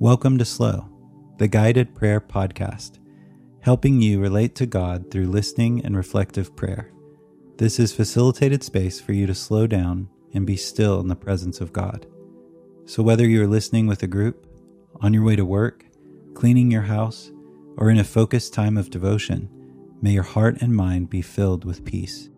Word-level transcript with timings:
Welcome 0.00 0.38
to 0.38 0.44
Slow, 0.44 0.88
the 1.38 1.48
guided 1.48 1.92
prayer 1.92 2.20
podcast, 2.20 3.00
helping 3.62 4.00
you 4.00 4.20
relate 4.20 4.54
to 4.54 4.64
God 4.64 5.10
through 5.10 5.26
listening 5.26 5.84
and 5.84 5.96
reflective 5.96 6.54
prayer. 6.54 6.92
This 7.56 7.80
is 7.80 7.92
facilitated 7.92 8.62
space 8.62 9.00
for 9.00 9.12
you 9.12 9.26
to 9.26 9.34
slow 9.34 9.66
down 9.66 10.08
and 10.32 10.46
be 10.46 10.56
still 10.56 11.00
in 11.00 11.08
the 11.08 11.16
presence 11.16 11.60
of 11.60 11.72
God. 11.72 12.06
So, 12.86 13.02
whether 13.02 13.26
you're 13.26 13.48
listening 13.48 13.88
with 13.88 14.04
a 14.04 14.06
group, 14.06 14.46
on 15.00 15.12
your 15.12 15.24
way 15.24 15.34
to 15.34 15.44
work, 15.44 15.84
cleaning 16.32 16.70
your 16.70 16.82
house, 16.82 17.32
or 17.76 17.90
in 17.90 17.98
a 17.98 18.04
focused 18.04 18.54
time 18.54 18.76
of 18.76 18.90
devotion, 18.90 19.48
may 20.00 20.12
your 20.12 20.22
heart 20.22 20.62
and 20.62 20.76
mind 20.76 21.10
be 21.10 21.22
filled 21.22 21.64
with 21.64 21.84
peace. 21.84 22.28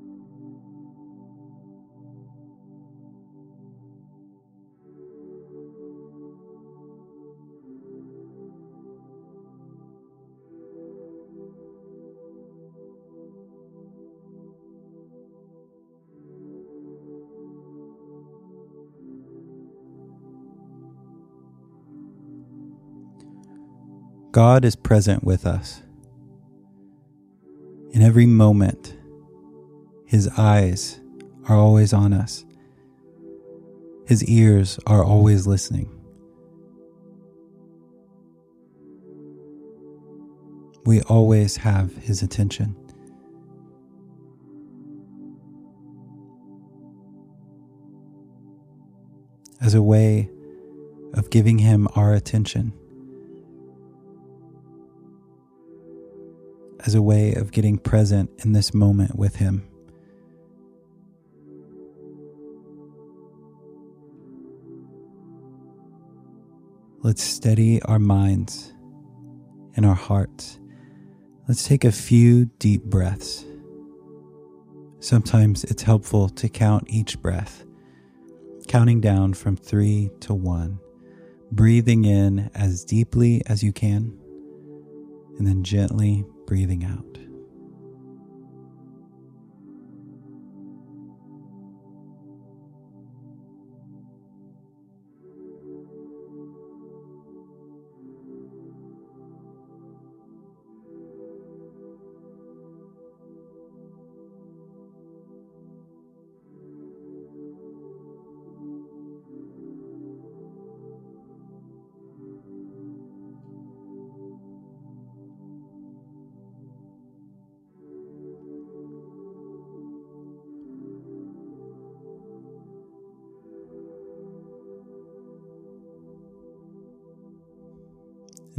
God 24.40 24.64
is 24.64 24.74
present 24.74 25.22
with 25.22 25.44
us. 25.44 25.82
In 27.90 28.00
every 28.00 28.24
moment, 28.24 28.96
His 30.06 30.30
eyes 30.38 30.98
are 31.46 31.56
always 31.56 31.92
on 31.92 32.14
us. 32.14 32.46
His 34.06 34.24
ears 34.24 34.80
are 34.86 35.04
always 35.04 35.46
listening. 35.46 35.90
We 40.86 41.02
always 41.02 41.58
have 41.58 41.94
His 41.96 42.22
attention. 42.22 42.74
As 49.60 49.74
a 49.74 49.82
way 49.82 50.30
of 51.12 51.28
giving 51.28 51.58
Him 51.58 51.88
our 51.94 52.14
attention, 52.14 52.72
as 56.86 56.94
a 56.94 57.02
way 57.02 57.34
of 57.34 57.52
getting 57.52 57.78
present 57.78 58.30
in 58.44 58.52
this 58.52 58.72
moment 58.72 59.16
with 59.16 59.36
Him. 59.36 59.66
Let's 67.02 67.22
steady 67.22 67.80
our 67.82 67.98
minds 67.98 68.74
and 69.74 69.86
our 69.86 69.94
hearts. 69.94 70.58
Let's 71.48 71.66
take 71.66 71.84
a 71.84 71.92
few 71.92 72.44
deep 72.58 72.84
breaths. 72.84 73.44
Sometimes 75.00 75.64
it's 75.64 75.82
helpful 75.82 76.28
to 76.28 76.48
count 76.48 76.84
each 76.88 77.20
breath, 77.20 77.64
counting 78.68 79.00
down 79.00 79.32
from 79.32 79.56
three 79.56 80.10
to 80.20 80.34
one, 80.34 80.78
breathing 81.50 82.04
in 82.04 82.50
as 82.54 82.84
deeply 82.84 83.42
as 83.46 83.62
you 83.62 83.72
can, 83.72 84.16
and 85.38 85.46
then 85.46 85.64
gently 85.64 86.26
breathing 86.50 86.82
out. 86.82 87.29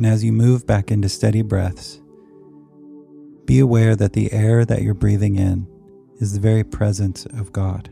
And 0.02 0.12
as 0.12 0.24
you 0.24 0.34
move 0.34 0.66
back 0.66 0.90
into 0.90 1.08
steady 1.08 1.44
breaths, 1.44 2.02
be 3.46 3.60
aware 3.60 3.96
that 3.96 4.14
the 4.14 4.34
air 4.34 4.66
that 4.66 4.82
you're 4.82 4.96
breathing 4.96 5.36
in 5.36 5.68
is 6.20 6.34
the 6.34 6.40
very 6.40 6.64
presence 6.64 7.28
of 7.28 7.54
God. 7.54 7.88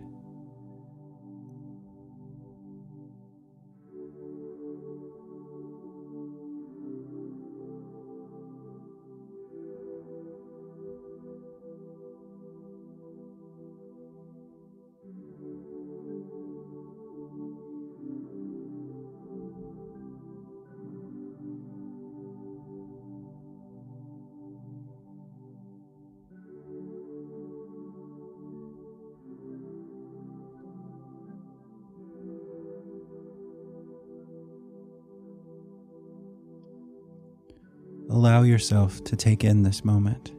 Allow 38.09 38.42
yourself 38.42 39.03
to 39.03 39.16
take 39.16 39.44
in 39.44 39.62
this 39.62 39.86
moment. 39.86 40.31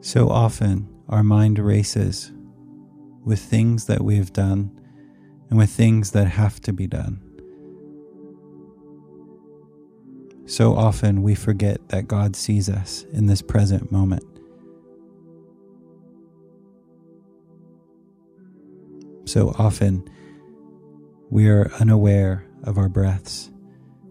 So 0.00 0.28
often, 0.28 0.88
our 1.08 1.22
mind 1.22 1.60
races 1.60 2.32
with 3.24 3.38
things 3.38 3.86
that 3.86 4.02
we 4.02 4.16
have 4.16 4.32
done 4.32 4.70
and 5.48 5.58
with 5.58 5.70
things 5.70 6.10
that 6.12 6.26
have 6.26 6.60
to 6.62 6.72
be 6.72 6.88
done. 6.88 7.22
So 10.46 10.74
often, 10.74 11.22
we 11.22 11.36
forget 11.36 11.88
that 11.90 12.08
God 12.08 12.34
sees 12.34 12.68
us 12.68 13.04
in 13.12 13.26
this 13.26 13.42
present 13.42 13.92
moment. 13.92 14.24
So 19.26 19.54
often, 19.58 20.08
we 21.30 21.48
are 21.48 21.70
unaware 21.78 22.44
of 22.64 22.78
our 22.78 22.88
breaths 22.88 23.50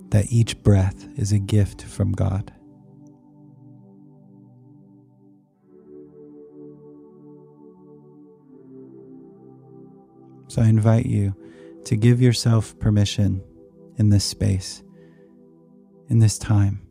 that 0.10 0.32
each 0.32 0.62
breath 0.64 1.08
is 1.18 1.32
a 1.32 1.40
gift 1.40 1.84
from 1.84 2.12
God. 2.12 2.54
So 10.48 10.62
I 10.62 10.68
invite 10.68 11.06
you 11.06 11.36
to 11.86 11.96
give 11.96 12.22
yourself 12.22 12.78
permission 12.80 13.44
in 13.98 14.10
this 14.10 14.24
space, 14.24 14.84
in 16.08 16.20
this 16.20 16.38
time, 16.38 16.82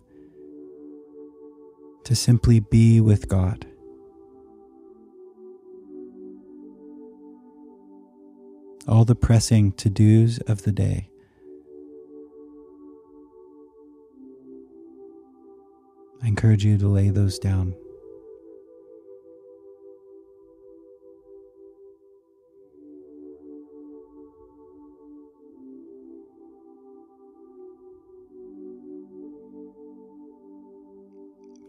to 2.05 2.15
simply 2.15 2.61
be 2.61 3.01
with 3.01 3.29
God. 3.29 3.67
All 8.87 9.07
the 9.07 9.15
pressing 9.15 9.73
to 9.73 9.89
dos 9.89 10.39
of 10.41 10.63
the 10.63 10.73
day 10.73 11.09
I 16.25 16.29
encourage 16.29 16.65
you 16.65 16.79
to 16.79 16.89
lay 16.89 17.11
those 17.11 17.39
down. 17.39 17.75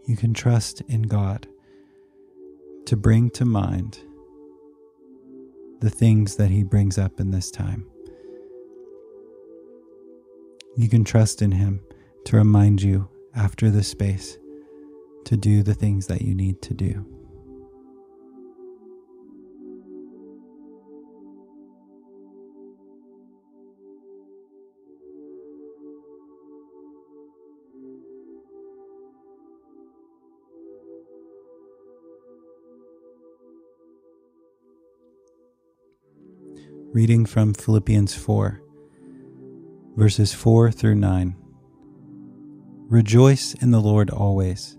You 0.06 0.16
can 0.16 0.32
trust 0.32 0.80
in 0.88 1.02
God 1.02 1.46
to 2.86 2.96
bring 2.96 3.28
to 3.30 3.44
mind 3.44 3.98
the 5.80 5.90
things 5.90 6.36
that 6.36 6.50
He 6.50 6.62
brings 6.62 6.96
up 6.96 7.20
in 7.20 7.30
this 7.30 7.50
time. 7.50 7.84
You 10.78 10.88
can 10.88 11.04
trust 11.04 11.42
in 11.42 11.52
Him 11.52 11.80
to 12.24 12.36
remind 12.38 12.80
you 12.80 13.10
after 13.34 13.70
this 13.70 13.88
space 13.88 14.38
to 15.26 15.36
do 15.36 15.64
the 15.64 15.74
things 15.74 16.06
that 16.06 16.22
you 16.22 16.36
need 16.36 16.62
to 16.62 16.72
do. 16.72 17.04
Reading 36.92 37.26
from 37.26 37.52
Philippians 37.52 38.14
4, 38.14 38.62
verses 39.96 40.32
4 40.32 40.70
through 40.70 40.94
9. 40.94 41.36
Rejoice 42.88 43.54
in 43.54 43.72
the 43.72 43.80
Lord 43.80 44.08
always. 44.08 44.78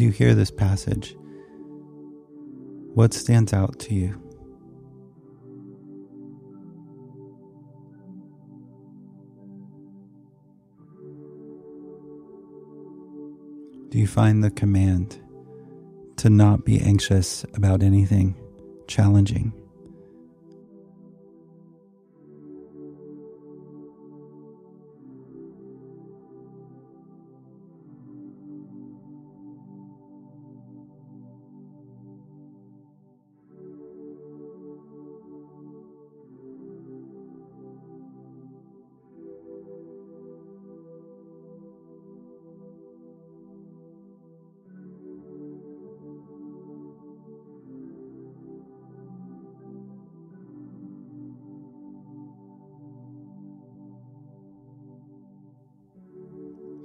As 0.00 0.04
you 0.04 0.12
hear 0.12 0.34
this 0.34 0.50
passage, 0.50 1.14
what 2.94 3.12
stands 3.12 3.52
out 3.52 3.78
to 3.80 3.94
you? 3.94 4.14
Do 13.90 13.98
you 13.98 14.06
find 14.06 14.42
the 14.42 14.50
command 14.50 15.20
to 16.16 16.30
not 16.30 16.64
be 16.64 16.80
anxious 16.80 17.44
about 17.52 17.82
anything 17.82 18.40
challenging? 18.88 19.59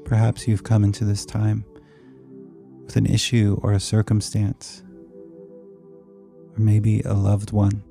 Perhaps 0.06 0.48
you've 0.48 0.64
come 0.64 0.84
into 0.84 1.04
this 1.04 1.26
time 1.26 1.66
with 2.86 2.96
an 2.96 3.08
issue 3.08 3.60
or 3.64 3.74
a 3.74 3.80
circumstance, 3.80 4.84
or 6.56 6.60
maybe 6.60 7.02
a 7.02 7.14
loved 7.14 7.52
one. 7.52 7.84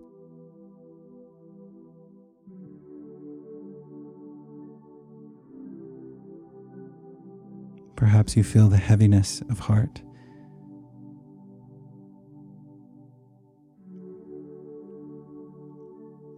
Perhaps 7.97 8.37
you 8.37 8.45
feel 8.45 8.69
the 8.69 8.77
heaviness 8.77 9.43
of 9.51 9.59
heart. 9.59 10.01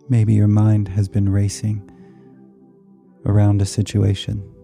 Maybe 0.08 0.32
your 0.32 0.48
mind 0.48 0.88
has 0.88 1.08
been 1.08 1.28
racing 1.28 1.90
around 3.26 3.60
a 3.60 3.66
situation. 3.66 4.55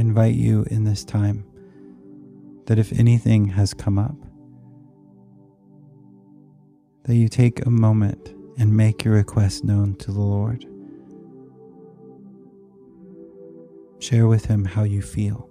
Invite 0.00 0.34
you 0.34 0.64
in 0.70 0.84
this 0.84 1.04
time 1.04 1.44
that 2.66 2.78
if 2.78 2.92
anything 2.98 3.46
has 3.48 3.74
come 3.74 3.98
up, 3.98 4.16
that 7.04 7.16
you 7.16 7.28
take 7.28 7.64
a 7.66 7.70
moment 7.70 8.34
and 8.58 8.76
make 8.76 9.04
your 9.04 9.14
request 9.14 9.64
known 9.64 9.94
to 9.96 10.12
the 10.12 10.20
Lord. 10.20 10.64
Share 13.98 14.26
with 14.26 14.46
Him 14.46 14.64
how 14.64 14.84
you 14.84 15.02
feel. 15.02 15.50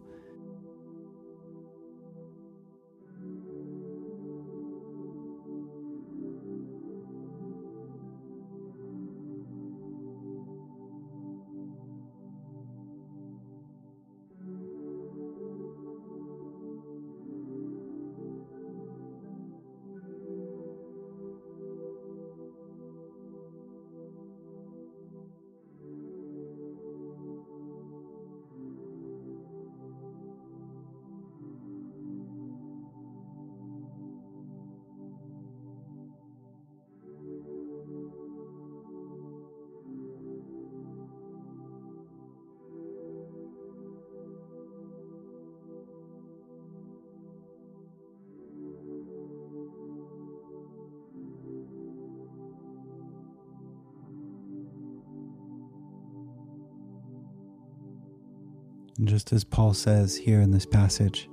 And 59.00 59.08
just 59.08 59.32
as 59.32 59.46
Paul 59.46 59.74
says 59.74 60.18
here 60.18 60.42
in 60.42 60.52
this 60.52 60.66
passage, 60.66 61.30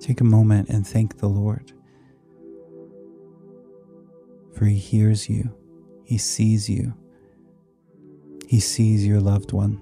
take 0.00 0.20
a 0.20 0.24
moment 0.24 0.68
and 0.68 0.86
thank 0.86 1.16
the 1.16 1.28
Lord. 1.28 1.72
For 4.52 4.66
he 4.66 4.76
hears 4.76 5.30
you, 5.30 5.56
he 6.04 6.18
sees 6.18 6.68
you, 6.68 6.92
he 8.46 8.60
sees 8.60 9.06
your 9.06 9.18
loved 9.18 9.52
one. 9.52 9.80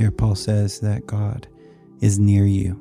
Here, 0.00 0.10
Paul 0.10 0.34
says 0.34 0.80
that 0.80 1.06
God 1.06 1.46
is 2.00 2.18
near 2.18 2.46
you. 2.46 2.80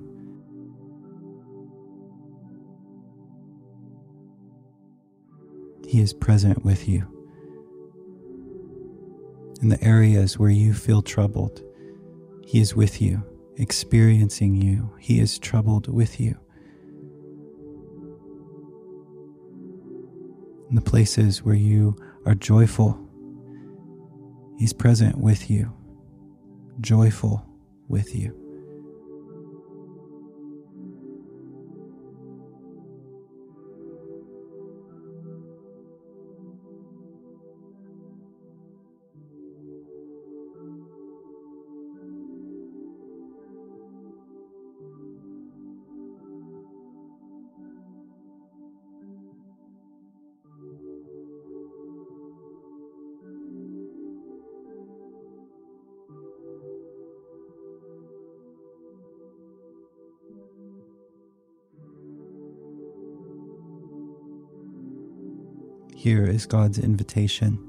He 5.85 5.99
is 5.99 6.13
present 6.13 6.63
with 6.63 6.87
you. 6.87 7.05
In 9.61 9.67
the 9.67 9.83
areas 9.83 10.39
where 10.39 10.49
you 10.49 10.73
feel 10.73 11.01
troubled, 11.01 11.61
He 12.47 12.61
is 12.61 12.73
with 12.73 13.01
you, 13.01 13.21
experiencing 13.57 14.55
you. 14.55 14.89
He 14.97 15.19
is 15.19 15.37
troubled 15.37 15.93
with 15.93 16.21
you. 16.21 16.39
In 20.69 20.75
the 20.75 20.81
places 20.81 21.43
where 21.43 21.53
you 21.53 21.97
are 22.25 22.33
joyful, 22.33 22.97
He's 24.57 24.71
present 24.71 25.17
with 25.17 25.49
you 25.49 25.73
joyful 26.81 27.45
with 27.87 28.15
you. 28.15 28.48
Here 65.99 66.23
is 66.23 66.45
God's 66.45 66.79
invitation 66.79 67.59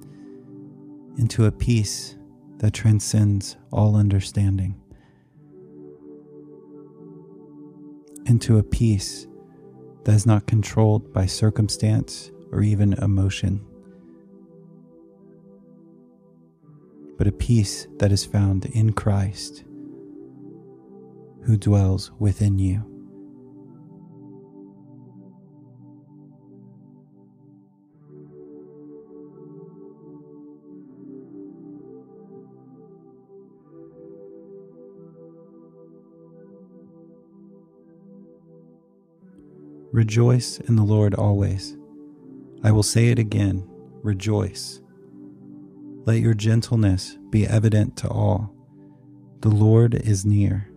into 1.19 1.47
a 1.47 1.51
peace 1.51 2.15
that 2.59 2.73
transcends 2.73 3.57
all 3.73 3.97
understanding, 3.97 4.81
into 8.27 8.59
a 8.59 8.63
peace 8.63 9.27
that 10.05 10.15
is 10.15 10.27
not 10.27 10.47
controlled 10.47 11.13
by 11.13 11.27
circumstance 11.27 12.31
or 12.53 12.63
even 12.63 12.93
emotion, 12.93 13.67
but 17.19 17.27
a 17.27 17.33
peace 17.33 17.89
that 17.99 18.13
is 18.13 18.25
found 18.25 18.67
in 18.67 18.93
Christ 18.93 19.65
who 21.43 21.57
dwells 21.57 22.13
within 22.21 22.61
you. 22.61 22.90
Rejoice 39.93 40.59
in 40.61 40.77
the 40.77 40.85
Lord 40.85 41.15
always. 41.15 41.77
I 42.63 42.71
will 42.71 42.83
say 42.83 43.09
it 43.09 43.19
again 43.19 43.67
rejoice. 44.03 44.81
Let 46.07 46.21
your 46.21 46.35
gentleness 46.35 47.19
be 47.29 47.47
evident 47.47 47.97
to 47.99 48.09
all. 48.09 48.55
The 49.41 49.51
Lord 49.51 49.95
is 49.95 50.25
near. 50.25 50.71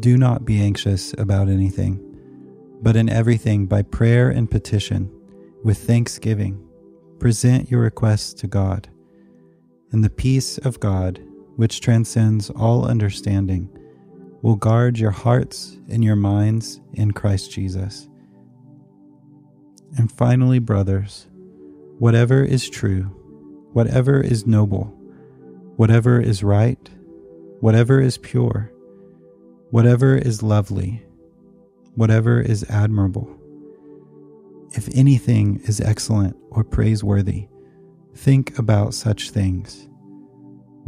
Do 0.00 0.16
not 0.16 0.44
be 0.44 0.60
anxious 0.60 1.14
about 1.18 1.48
anything, 1.48 2.00
but 2.80 2.96
in 2.96 3.08
everything 3.08 3.66
by 3.66 3.82
prayer 3.82 4.30
and 4.30 4.50
petition, 4.50 5.10
with 5.64 5.78
thanksgiving, 5.78 6.64
present 7.18 7.70
your 7.70 7.80
requests 7.80 8.32
to 8.34 8.46
God. 8.46 8.88
And 9.90 10.04
the 10.04 10.10
peace 10.10 10.56
of 10.58 10.80
God, 10.80 11.20
which 11.56 11.80
transcends 11.80 12.48
all 12.50 12.86
understanding, 12.86 13.68
will 14.42 14.56
guard 14.56 14.98
your 14.98 15.10
hearts 15.10 15.78
and 15.88 16.04
your 16.04 16.16
minds 16.16 16.80
in 16.92 17.12
Christ 17.12 17.50
Jesus. 17.50 18.08
And 19.96 20.10
finally, 20.12 20.58
brothers, 20.58 21.26
whatever 21.98 22.42
is 22.42 22.68
true, 22.68 23.02
whatever 23.72 24.20
is 24.20 24.46
noble, 24.46 24.84
whatever 25.76 26.20
is 26.20 26.42
right, 26.42 26.90
whatever 27.60 28.00
is 28.00 28.18
pure, 28.18 28.70
whatever 29.70 30.16
is 30.16 30.42
lovely, 30.42 31.02
whatever 31.94 32.40
is 32.40 32.64
admirable, 32.70 33.28
if 34.72 34.88
anything 34.94 35.60
is 35.64 35.80
excellent 35.80 36.36
or 36.50 36.62
praiseworthy, 36.62 37.48
think 38.14 38.58
about 38.58 38.94
such 38.94 39.30
things. 39.30 39.88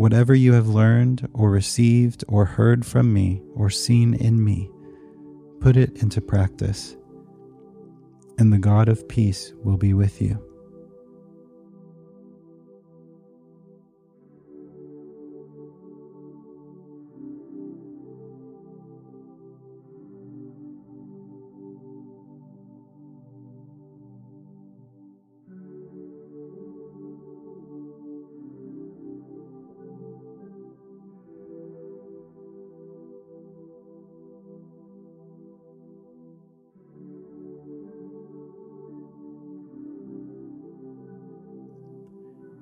Whatever 0.00 0.34
you 0.34 0.54
have 0.54 0.66
learned 0.66 1.28
or 1.34 1.50
received 1.50 2.24
or 2.26 2.46
heard 2.46 2.86
from 2.86 3.12
me 3.12 3.42
or 3.54 3.68
seen 3.68 4.14
in 4.14 4.42
me, 4.42 4.70
put 5.60 5.76
it 5.76 6.02
into 6.02 6.22
practice, 6.22 6.96
and 8.38 8.50
the 8.50 8.58
God 8.58 8.88
of 8.88 9.06
peace 9.08 9.52
will 9.62 9.76
be 9.76 9.92
with 9.92 10.22
you. 10.22 10.42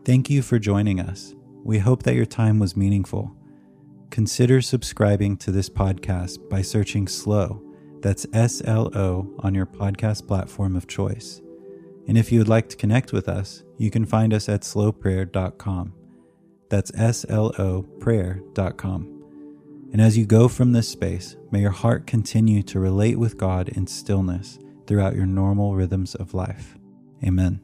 Thank 0.09 0.31
you 0.31 0.41
for 0.41 0.59
joining 0.59 1.01
us. 1.01 1.35
We 1.63 1.81
hope 1.81 2.05
that 2.05 2.15
your 2.15 2.25
time 2.25 2.59
was 2.59 2.75
meaningful. 2.75 3.31
Consider 4.09 4.63
subscribing 4.63 5.37
to 5.37 5.51
this 5.51 5.69
podcast 5.69 6.49
by 6.49 6.63
searching 6.63 7.05
SLOW, 7.05 7.61
that's 8.01 8.27
S 8.33 8.63
L 8.65 8.91
O, 8.97 9.31
on 9.41 9.55
your 9.55 9.67
podcast 9.67 10.27
platform 10.27 10.77
of 10.77 10.87
choice. 10.87 11.43
And 12.07 12.17
if 12.17 12.33
you 12.33 12.39
would 12.39 12.49
like 12.49 12.71
to 12.71 12.77
connect 12.79 13.13
with 13.13 13.29
us, 13.29 13.65
you 13.77 13.91
can 13.91 14.07
find 14.07 14.33
us 14.33 14.49
at 14.49 14.63
sloprayer.com. 14.63 15.93
That's 16.71 16.95
S 16.95 17.27
L 17.29 17.53
O 17.59 17.83
prayer.com. 17.83 19.03
And 19.93 20.01
as 20.01 20.17
you 20.17 20.25
go 20.25 20.49
from 20.49 20.73
this 20.73 20.89
space, 20.89 21.37
may 21.51 21.61
your 21.61 21.71
heart 21.71 22.07
continue 22.07 22.63
to 22.63 22.81
relate 22.81 23.19
with 23.19 23.37
God 23.37 23.69
in 23.69 23.87
stillness 23.87 24.59
throughout 24.87 25.17
your 25.17 25.27
normal 25.27 25.75
rhythms 25.75 26.15
of 26.15 26.33
life. 26.33 26.79
Amen. 27.23 27.61